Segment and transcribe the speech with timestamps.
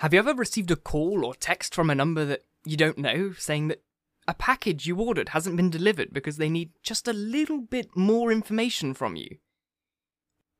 [0.00, 3.34] Have you ever received a call or text from a number that you don't know
[3.36, 3.82] saying that
[4.26, 8.32] a package you ordered hasn't been delivered because they need just a little bit more
[8.32, 9.36] information from you?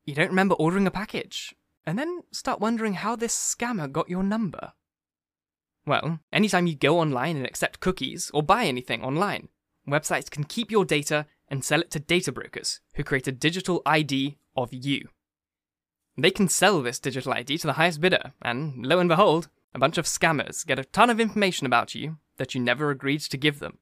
[0.04, 1.54] You don't remember ordering a package,
[1.87, 4.74] and then start wondering how this scammer got your number.
[5.86, 9.48] Well, anytime you go online and accept cookies or buy anything online,
[9.88, 13.80] websites can keep your data and sell it to data brokers who create a digital
[13.86, 15.08] ID of you.
[16.23, 19.78] They can sell this digital ID to the highest bidder, and lo and behold, a
[19.78, 23.38] bunch of scammers get a ton of information about you that you never agreed to
[23.38, 23.78] give them.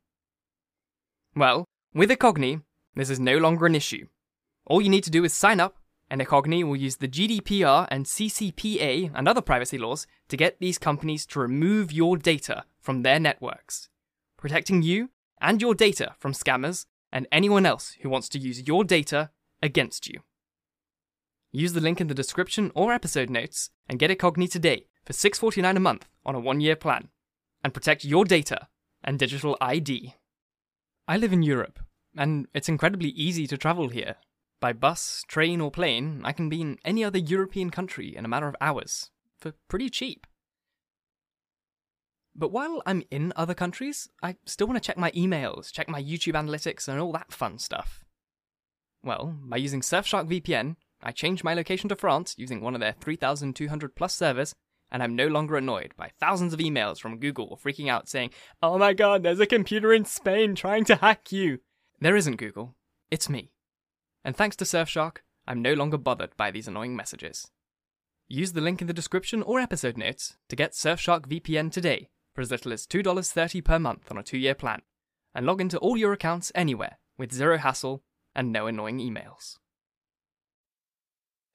[1.34, 2.62] Well, with Incogni,
[2.94, 4.06] this is no longer an issue.
[4.66, 8.06] All you need to do is sign up, and Incogni will use the GDPR and
[8.06, 13.18] CCPA and other privacy laws to get these companies to remove your data from their
[13.18, 13.88] networks,
[14.36, 15.10] protecting you
[15.41, 19.30] and your data from scammers and anyone else who wants to use your data
[19.60, 20.20] against you.
[21.52, 25.14] Use the link in the description or episode notes and get a Incogni today for
[25.14, 27.08] $6.49 a month on a one year plan
[27.64, 28.68] and protect your data
[29.02, 30.14] and digital ID.
[31.06, 31.78] I live in Europe,
[32.14, 34.16] and it's incredibly easy to travel here.
[34.60, 38.28] By bus, train, or plane, I can be in any other European country in a
[38.28, 40.27] matter of hours, for pretty cheap.
[42.34, 46.02] But while I'm in other countries, I still want to check my emails, check my
[46.02, 48.05] YouTube analytics, and all that fun stuff.
[49.02, 52.94] Well, by using Surfshark VPN, I changed my location to France using one of their
[53.00, 54.54] 3,200 plus servers,
[54.91, 58.30] and I'm no longer annoyed by thousands of emails from Google freaking out saying,
[58.62, 61.60] Oh my god, there's a computer in Spain trying to hack you.
[62.00, 62.74] There isn't Google,
[63.10, 63.52] it's me.
[64.24, 67.50] And thanks to Surfshark, I'm no longer bothered by these annoying messages.
[68.28, 72.42] Use the link in the description or episode notes to get Surfshark VPN today for
[72.42, 74.83] as little as $2.30 per month on a two year plan,
[75.34, 78.02] and log into all your accounts anywhere with zero hassle
[78.34, 79.56] and no annoying emails.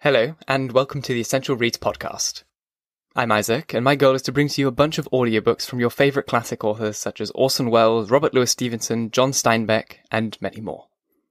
[0.04, 2.44] Hello, and welcome to the Essential Reads podcast.
[3.16, 5.80] I'm Isaac, and my goal is to bring to you a bunch of audiobooks from
[5.80, 10.60] your favourite classic authors such as Orson Welles, Robert Louis Stevenson, John Steinbeck, and many
[10.60, 10.88] more.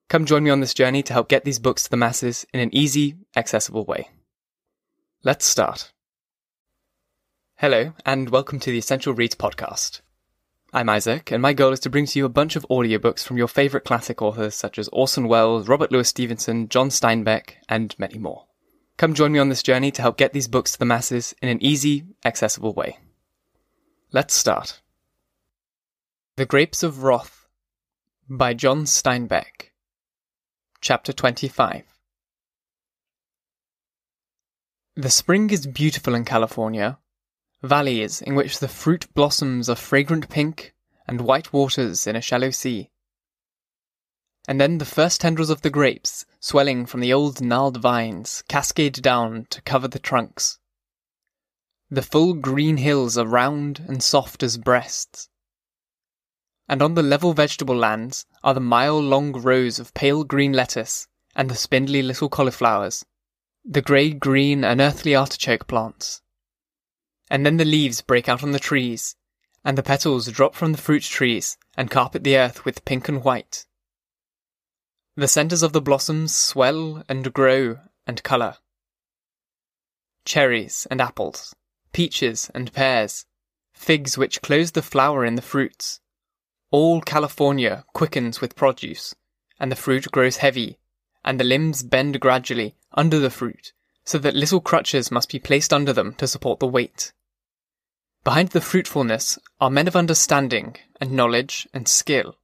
[0.09, 2.61] Come join me on this journey to help get these books to the masses in
[2.61, 4.09] an easy, accessible way.
[5.23, 5.93] Let's start.
[7.57, 10.01] Hello, and welcome to the Essential Reads podcast.
[10.73, 13.37] I'm Isaac, and my goal is to bring to you a bunch of audiobooks from
[13.37, 18.17] your favourite classic authors such as Orson Welles, Robert Louis Stevenson, John Steinbeck, and many
[18.17, 18.47] more.
[19.03, 21.49] Come join me on this journey to help get these books to the masses in
[21.49, 22.99] an easy, accessible way.
[24.13, 24.81] Let's start.
[26.37, 27.49] The Grapes of Wrath
[28.29, 29.73] by John Steinbeck.
[30.81, 31.83] Chapter 25
[34.95, 37.01] The spring is beautiful in California.
[37.61, 40.75] Valleys in which the fruit blossoms are fragrant pink
[41.09, 42.93] and white waters in a shallow sea.
[44.47, 49.01] And then the first tendrils of the grapes, swelling from the old gnarled vines, cascade
[49.01, 50.59] down to cover the trunks.
[51.89, 55.29] The full green hills are round and soft as breasts.
[56.69, 61.07] And on the level vegetable lands are the mile long rows of pale green lettuce
[61.37, 63.05] and the spindly little cauliflowers,
[63.65, 66.23] the grey green unearthly artichoke plants.
[67.31, 69.15] And then the leaves break out on the trees,
[69.65, 73.23] and the petals drop from the fruit trees and carpet the earth with pink and
[73.23, 73.65] white.
[75.15, 78.57] The centres of the blossoms swell and grow and colour.
[80.25, 81.55] Cherries and apples,
[81.93, 83.27] peaches and pears,
[83.75, 86.01] figs which close the flower in the fruits.
[86.71, 89.15] All California quickens with produce,
[89.61, 90.79] and the fruit grows heavy,
[91.23, 93.75] and the limbs bend gradually under the fruit,
[94.05, 97.13] so that little crutches must be placed under them to support the weight.
[98.25, 102.39] Behind the fruitfulness are men of understanding and knowledge and skill.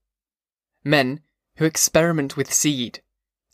[0.84, 1.22] Men
[1.58, 3.02] who experiment with seed,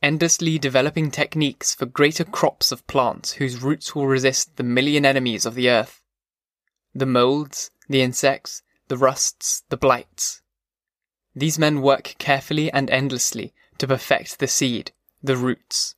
[0.02, 5.46] endlessly developing techniques for greater crops of plants whose roots will resist the million enemies
[5.46, 6.02] of the earth.
[6.94, 10.42] The molds, the insects, the rusts, the blights.
[11.34, 14.92] These men work carefully and endlessly to perfect the seed,
[15.22, 15.94] the roots.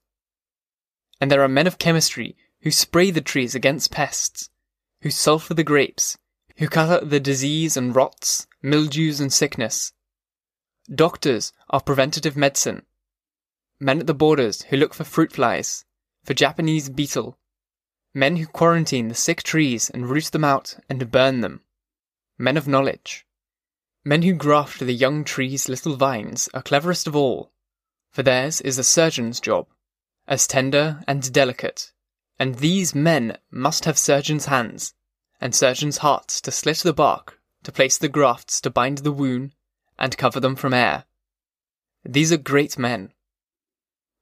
[1.21, 4.49] And there are men of chemistry who spray the trees against pests,
[5.03, 6.17] who sulphur the grapes,
[6.59, 9.93] who cut out the disease and rots, mildews and sickness,
[10.95, 12.87] Doctors of preventative medicine.
[13.81, 15.85] Men at the borders who look for fruit flies,
[16.23, 17.39] for Japanese beetle.
[18.15, 21.63] Men who quarantine the sick trees and root them out and burn them.
[22.39, 23.27] Men of knowledge.
[24.05, 27.51] Men who graft the young trees' little vines are cleverest of all,
[28.13, 29.67] for theirs is the surgeon's job,
[30.29, 31.91] as tender and delicate,
[32.39, 34.95] and these men must have surgeons' hands,
[35.41, 39.56] and surgeons' hearts to slit the bark, to place the grafts to bind the wound,
[39.99, 41.05] and cover them from air.
[42.05, 43.13] These are great men.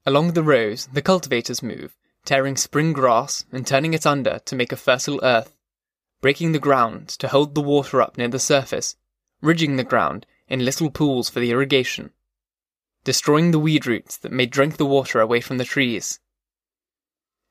[0.07, 4.73] Along the rows, the cultivators move, tearing spring grass and turning it under to make
[4.73, 5.55] a fertile earth,
[6.21, 8.97] breaking the ground to hold the water up near the surface,
[9.41, 12.11] ridging the ground in little pools for the irrigation,
[13.05, 16.21] destroying the weed roots that may drink the water away from the trees.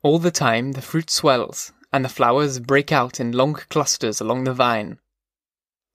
[0.02, 4.44] All the time, the fruit swells, and the flowers break out in long clusters along
[4.44, 4.98] the vine.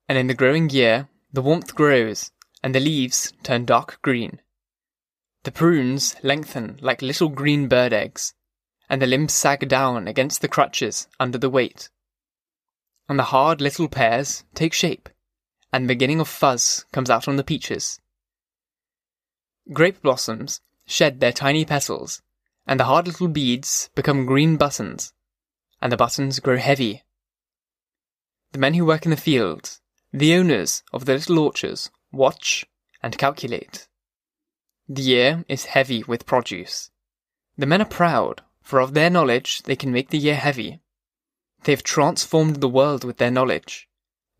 [0.08, 2.32] And in the growing year, the warmth grows,
[2.62, 4.40] and the leaves turn dark green.
[5.44, 8.34] The prunes lengthen like little green bird eggs,
[8.88, 11.88] and the limbs sag down against the crutches under the weight.
[13.08, 15.08] And the hard little pears take shape,
[15.72, 18.00] and the beginning of fuzz comes out on the peaches.
[19.72, 22.22] Grape blossoms shed their tiny petals,
[22.66, 25.14] and the hard little beads become green buttons,
[25.80, 27.04] and the buttons grow heavy.
[28.52, 29.80] The men who work in the fields,
[30.12, 32.66] the owners of the little orchards, watch
[33.02, 33.86] and calculate.
[34.88, 36.90] The year is heavy with produce.
[37.56, 40.80] The men are proud, for of their knowledge they can make the year heavy.
[41.62, 43.88] They have transformed the world with their knowledge.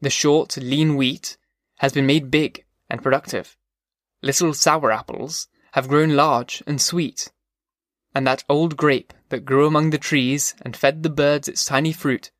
[0.00, 1.37] The short, lean wheat
[1.78, 3.56] has been made big and productive.
[4.22, 7.31] Little sour apples have grown large and sweet.
[8.12, 11.93] And that old grape that grew among the trees and fed the birds its tiny
[11.93, 12.32] fruit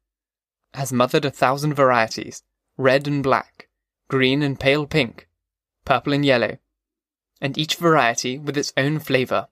[0.75, 2.43] has mothered a thousand varieties,
[2.81, 3.69] red and black,
[4.09, 5.29] green and pale pink,
[5.85, 6.57] purple and yellow,
[7.39, 9.49] and each variety with its own flavour.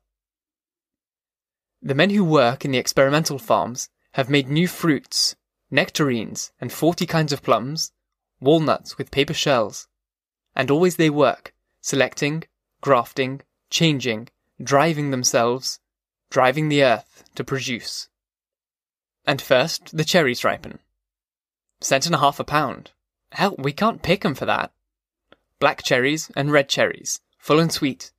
[1.82, 5.36] The men who work in the experimental farms have made new fruits,
[5.70, 7.92] nectarines, and forty kinds of plums,
[8.40, 9.88] walnuts with paper shells,
[10.56, 11.52] and always they work,
[11.82, 12.44] selecting,
[12.80, 14.28] grafting, changing,
[14.62, 15.80] driving themselves,
[16.30, 18.08] driving the earth to produce.
[19.26, 20.78] And first, the cherries ripen.
[21.82, 22.92] Cent and a half a pound.
[23.30, 24.72] Hell, we can't pick 'em for that.
[25.58, 28.12] Black cherries and red cherries, full and sweet,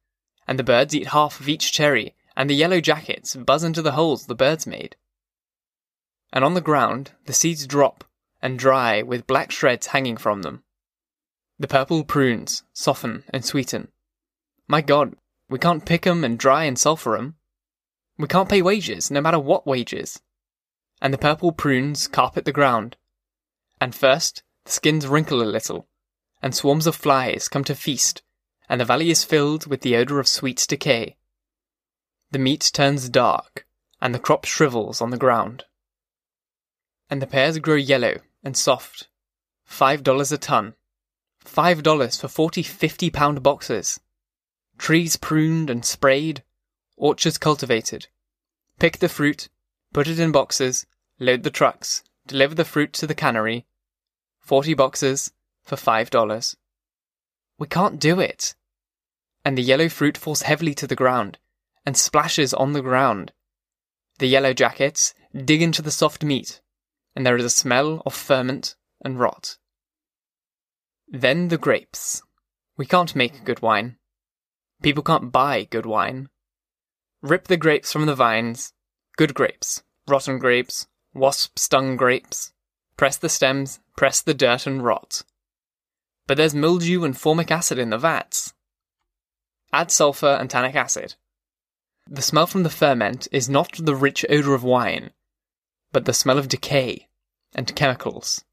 [0.47, 3.93] and the birds eat half of each cherry, and the yellow jackets buzz into the
[3.93, 4.95] holes the birds made.
[6.31, 8.03] And on the ground, the seeds drop
[8.41, 10.63] and dry with black shreds hanging from them.
[11.57, 13.91] The purple prunes soften and sweeten.
[14.67, 15.15] My god,
[15.49, 17.37] we can't pick 'em and dry and sulphur 'em.
[18.17, 20.21] We can't pay wages, no matter what wages.
[21.01, 22.95] And the purple prunes carpet the ground.
[23.81, 25.87] And first, the skins wrinkle a little,
[26.41, 28.21] and swarms of flies come to feast
[28.69, 31.17] and the valley is filled with the odour of sweet decay.
[32.31, 33.65] The meat turns dark,
[33.99, 35.65] and the crop shrivels on the ground.
[37.09, 39.07] And the pears grow yellow and soft.
[39.65, 40.75] Five dollars a ton.
[41.39, 43.99] Five dollars for forty fifty pound boxes.
[44.77, 46.43] Trees pruned and sprayed,
[46.95, 48.07] orchards cultivated.
[48.77, 49.49] Pick the fruit,
[49.91, 50.85] put it in boxes,
[51.19, 53.65] load the trucks, deliver the fruit to the cannery.
[54.49, 55.31] Forty boxes
[55.63, 56.57] for five dollars.
[57.59, 58.55] We can't do it
[59.45, 61.37] and the yellow fruit falls heavily to the ground
[61.85, 63.31] and splashes on the ground.
[64.19, 66.61] The yellow jackets dig into the soft meat,
[67.15, 69.57] and there is a smell of ferment and rot.
[71.07, 72.21] Then the grapes.
[72.77, 73.97] We can't make good wine.
[74.81, 76.29] People can't buy good wine.
[77.21, 78.73] Rip the grapes from the vines.
[79.17, 82.53] Good grapes, rotten grapes, wasp stung grapes.
[82.97, 85.23] Press the stems, press the dirt and rot.
[86.25, 88.53] But there's mildew and formic acid in the vats.
[89.73, 91.15] Add sulfur and tannic acid.
[92.07, 95.11] The smell from the ferment is not the rich odor of wine,
[95.91, 97.09] but the smell of decay
[97.53, 98.45] and chemicals.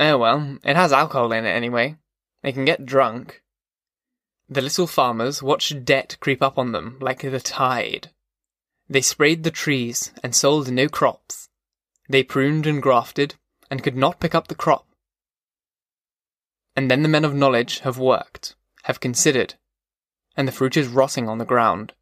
[0.00, 1.96] Oh well, it has alcohol in it anyway.
[2.42, 3.42] They can get drunk.
[4.48, 8.08] The little farmers watched debt creep up on them like the tide.
[8.88, 11.50] They sprayed the trees and sold no crops.
[12.08, 13.34] They pruned and grafted
[13.70, 14.86] and could not pick up the crop.
[16.74, 19.54] And then the men of knowledge have worked, have considered,
[20.36, 21.92] and the fruit is rotting on the ground,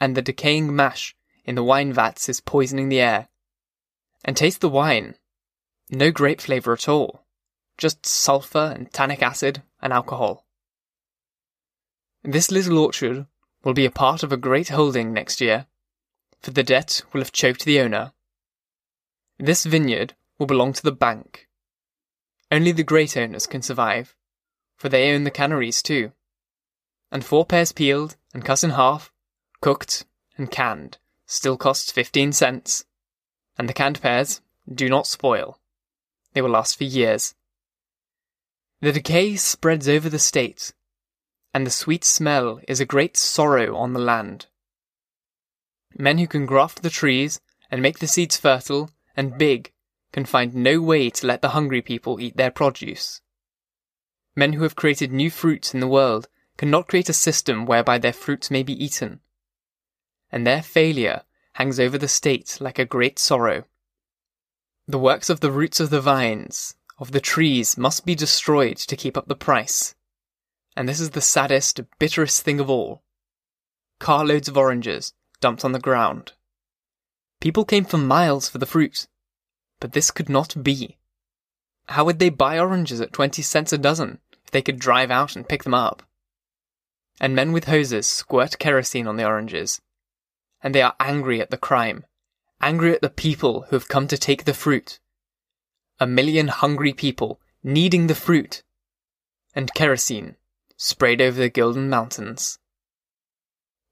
[0.00, 1.14] and the decaying mash
[1.44, 3.28] in the wine vats is poisoning the air.
[4.24, 5.14] And taste the wine.
[5.90, 7.24] No grape flavour at all,
[7.78, 10.46] just sulphur and tannic acid and alcohol.
[12.22, 13.26] This little orchard
[13.64, 15.66] will be a part of a great holding next year,
[16.40, 18.12] for the debt will have choked the owner.
[19.38, 21.46] This vineyard will belong to the bank.
[22.50, 24.16] Only the great owners can survive,
[24.76, 26.10] for they own the canneries too
[27.10, 29.12] and four pears peeled and cut in half,
[29.60, 30.04] cooked
[30.36, 32.84] and canned, still costs 15 cents.
[33.58, 34.40] And the canned pears
[34.72, 35.58] do not spoil.
[36.32, 37.34] They will last for years.
[38.80, 40.72] The decay spreads over the state,
[41.52, 44.46] and the sweet smell is a great sorrow on the land.
[45.98, 49.72] Men who can graft the trees and make the seeds fertile and big
[50.12, 53.20] can find no way to let the hungry people eat their produce.
[54.34, 58.12] Men who have created new fruits in the world cannot create a system whereby their
[58.12, 59.20] fruits may be eaten.
[60.30, 61.22] And their failure
[61.54, 63.64] hangs over the state like a great sorrow.
[64.86, 68.96] The works of the roots of the vines, of the trees, must be destroyed to
[68.96, 69.94] keep up the price.
[70.76, 73.02] And this is the saddest, bitterest thing of all.
[73.98, 76.32] Carloads of oranges dumped on the ground.
[77.40, 79.06] People came for miles for the fruit,
[79.80, 80.98] but this could not be.
[81.88, 85.34] How would they buy oranges at 20 cents a dozen if they could drive out
[85.34, 86.04] and pick them up?
[87.20, 89.80] And men with hoses squirt kerosene on the oranges.
[90.62, 92.04] And they are angry at the crime,
[92.60, 95.00] angry at the people who have come to take the fruit.
[95.98, 98.62] A million hungry people needing the fruit.
[99.54, 100.36] And kerosene
[100.76, 102.58] sprayed over the Golden Mountains.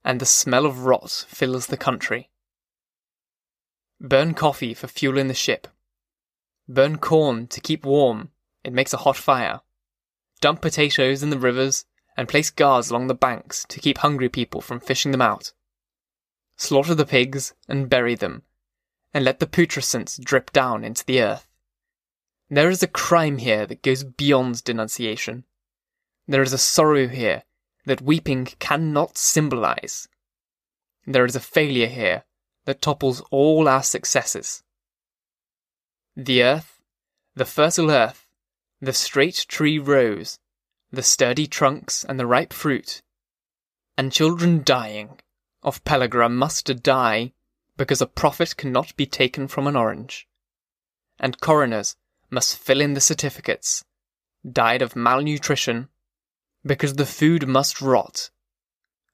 [0.04, 2.30] And the smell of rot fills the country.
[4.00, 5.66] Burn coffee for fuel in the ship
[6.68, 8.30] Burn corn to keep warm,
[8.62, 9.62] it makes a hot fire.
[10.40, 14.60] Dump potatoes in the rivers and place guards along the banks to keep hungry people
[14.60, 15.52] from fishing them out.
[16.56, 18.42] Slaughter the pigs and bury them,
[19.14, 21.48] and let the putrescence drip down into the earth.
[22.50, 25.44] There is a crime here that goes beyond denunciation.
[26.26, 27.44] There is a sorrow here
[27.86, 30.08] that weeping cannot symbolize.
[31.06, 32.24] There is a failure here
[32.66, 34.62] that topples all our successes.
[36.20, 36.80] The earth,
[37.36, 38.26] the fertile earth,
[38.80, 40.40] the straight tree rows,
[40.90, 43.02] the sturdy trunks and the ripe fruit,
[43.96, 45.20] and children dying,
[45.62, 47.34] of Pellagra must die,
[47.76, 50.26] because a profit cannot be taken from an orange.
[51.20, 51.94] And coroners
[52.30, 53.84] must fill in the certificates,
[54.44, 55.88] died of malnutrition,
[56.64, 58.30] because the food must rot,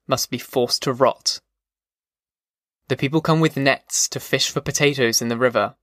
[0.07, 1.43] must be forced to rot.
[2.89, 5.77] The people come with nets to fish for potatoes in the river,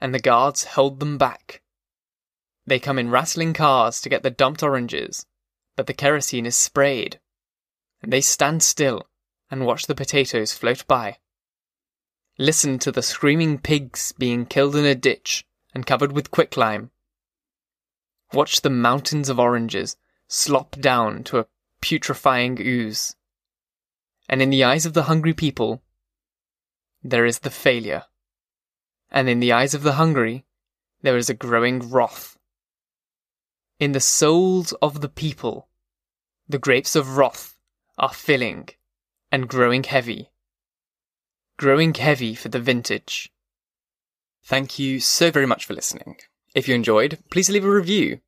[0.00, 1.62] and the guards hold them back.
[2.66, 5.26] They come in rattling cars to get the dumped oranges,
[5.76, 7.20] but the kerosene is sprayed,
[8.02, 9.08] and they stand still
[9.50, 11.18] and watch the potatoes float by.
[12.38, 16.90] Listen to the screaming pigs being killed in a ditch and covered with quicklime.
[18.32, 19.96] Watch the mountains of oranges
[20.26, 21.46] slop down to a
[21.80, 23.14] putrefying ooze.
[24.28, 25.82] And in the eyes of the hungry people,
[27.02, 28.04] there is the failure
[29.14, 30.44] and in the eyes of the hungry,
[31.02, 32.36] there is a growing wrath.
[33.78, 35.68] In the souls of the people,
[36.48, 37.56] the grapes of wrath
[37.96, 38.70] are filling
[39.30, 40.30] and growing heavy.
[41.56, 43.32] Growing heavy for the vintage.
[44.42, 46.16] Thank you so very much for listening.
[46.52, 48.20] If you enjoyed, please leave a review.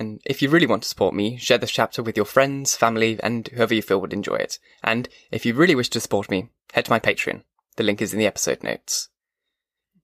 [0.00, 3.20] And if you really want to support me, share this chapter with your friends, family,
[3.22, 4.58] and whoever you feel would enjoy it.
[4.82, 7.44] And if you really wish to support me, head to my Patreon.
[7.76, 9.10] The link is in the episode notes.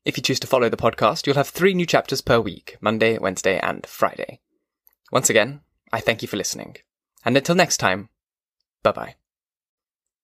[0.04, 3.18] If you choose to follow the podcast, you'll have three new chapters per week Monday,
[3.18, 4.40] Wednesday, and Friday.
[5.12, 5.60] Once again,
[5.92, 6.76] I thank you for listening.
[7.24, 8.08] And until next time,
[8.82, 9.16] bye bye.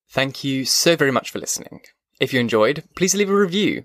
[0.08, 1.82] Thank you so very much for listening.
[2.20, 3.84] If you enjoyed, please leave a review.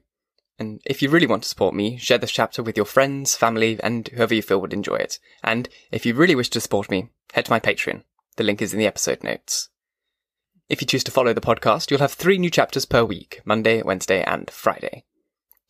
[0.57, 3.77] And if you really want to support me, share this chapter with your friends, family,
[3.83, 5.19] and whoever you feel would enjoy it.
[5.43, 8.03] And if you really wish to support me, head to my Patreon.
[8.37, 9.69] The link is in the episode notes.
[10.69, 13.81] If you choose to follow the podcast, you'll have three new chapters per week Monday,
[13.81, 15.03] Wednesday, and Friday.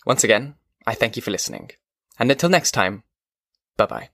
[0.06, 0.56] Once again,
[0.86, 1.72] I thank you for listening.
[2.18, 3.04] And until next time,
[3.78, 4.10] bye bye.